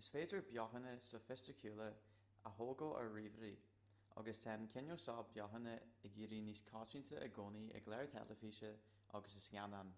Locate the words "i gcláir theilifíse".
7.80-8.74